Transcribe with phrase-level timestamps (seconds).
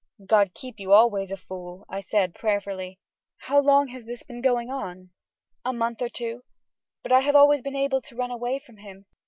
[0.25, 2.97] "God keep you always a fool," said I, prayerfully.
[3.37, 5.11] "How long has this been going on?"
[5.63, 6.41] "A month or two;
[7.03, 9.05] but I have always been able to run away from him.